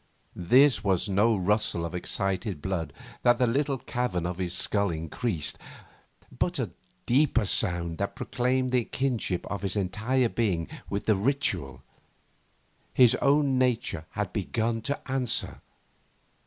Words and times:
This 0.35 0.83
was 0.83 1.07
no 1.07 1.35
rustle 1.37 1.85
of 1.85 1.93
excited 1.93 2.59
blood 2.59 2.91
that 3.21 3.37
the 3.37 3.45
little 3.45 3.77
cavern 3.77 4.25
of 4.25 4.39
his 4.39 4.55
skull 4.55 4.89
increased, 4.89 5.59
but 6.35 6.57
a 6.57 6.71
deeper 7.05 7.45
sound 7.45 7.99
that 7.99 8.15
proclaimed 8.15 8.71
the 8.71 8.85
kinship 8.85 9.45
of 9.45 9.61
his 9.61 9.75
entire 9.75 10.27
being 10.29 10.67
with 10.89 11.05
the 11.05 11.15
ritual. 11.15 11.83
His 12.95 13.13
own 13.21 13.59
nature 13.59 14.07
had 14.13 14.33
begun 14.33 14.81
to 14.81 14.99
answer. 15.07 15.61